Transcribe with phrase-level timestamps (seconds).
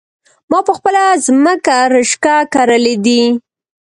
[0.49, 3.21] ما په خپله ځمکه رشکه کرلي دي